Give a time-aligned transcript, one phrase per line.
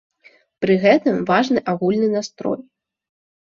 [0.65, 2.59] Пры гэтым важны агульны настрой.